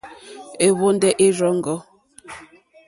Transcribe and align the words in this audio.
Ɛ́hwɔ̀ndɛ́ 0.65 1.09
ɛ́ 1.25 1.29
rzɔ́ŋɡɔ̂. 1.35 1.77